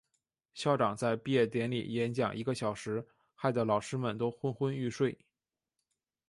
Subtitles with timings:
[0.55, 5.15] 校长在毕业典礼演讲一个小时，害得老师们都昏昏欲睡。